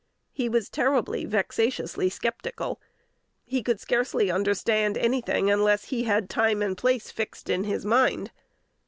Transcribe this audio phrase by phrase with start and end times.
[0.31, 2.81] He was terribly, vexatiously sceptical.
[3.45, 7.85] He could scarcely understand any thing, unless he had time and place fixed in his
[7.85, 8.31] mind.